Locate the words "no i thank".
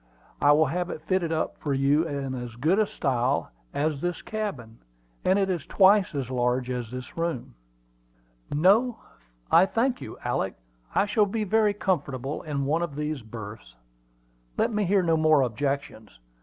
8.51-10.01